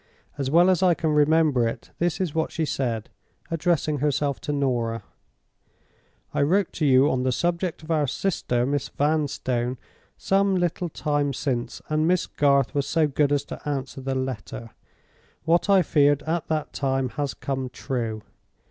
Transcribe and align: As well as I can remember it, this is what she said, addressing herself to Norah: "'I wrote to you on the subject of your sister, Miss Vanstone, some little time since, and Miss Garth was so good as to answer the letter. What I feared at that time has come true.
As 0.35 0.49
well 0.49 0.71
as 0.71 0.81
I 0.81 0.95
can 0.95 1.11
remember 1.11 1.67
it, 1.67 1.91
this 1.99 2.19
is 2.19 2.33
what 2.33 2.51
she 2.51 2.65
said, 2.65 3.11
addressing 3.51 3.99
herself 3.99 4.41
to 4.41 4.51
Norah: 4.51 5.03
"'I 6.33 6.41
wrote 6.41 6.73
to 6.73 6.87
you 6.87 7.07
on 7.11 7.21
the 7.21 7.31
subject 7.31 7.83
of 7.83 7.89
your 7.89 8.07
sister, 8.07 8.65
Miss 8.65 8.89
Vanstone, 8.89 9.77
some 10.17 10.55
little 10.55 10.89
time 10.89 11.33
since, 11.33 11.83
and 11.87 12.07
Miss 12.07 12.25
Garth 12.25 12.73
was 12.73 12.87
so 12.87 13.05
good 13.05 13.31
as 13.31 13.45
to 13.45 13.61
answer 13.69 14.01
the 14.01 14.15
letter. 14.15 14.71
What 15.43 15.69
I 15.69 15.83
feared 15.83 16.23
at 16.23 16.47
that 16.47 16.73
time 16.73 17.09
has 17.09 17.35
come 17.35 17.69
true. 17.69 18.23